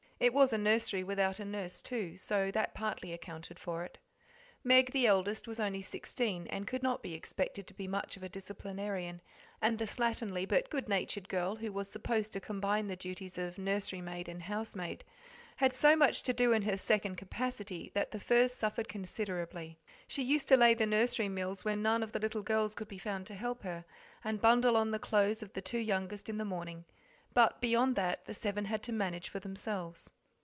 [0.23, 3.97] It was a nursery without a nurse, too, so that partly accounted for it.
[4.63, 8.21] Meg, the eldest, was only sixteen, and could not be expected to be much of
[8.21, 9.23] a disciplinarian,
[9.63, 13.57] and the slatternly but good natured girl, who was supposed to combine the duties of
[13.57, 15.03] nursery maid and housemaid,
[15.55, 19.79] had so much to do in her second capacity that the first suffered considerably.
[20.07, 22.99] She used to lay the nursery meals when none of the little girls could be
[22.99, 23.85] found to help her,
[24.23, 26.85] and bundle on the clothes of the two youngest in the morning,
[27.33, 30.09] but beyond that the seven had to manage for themselves.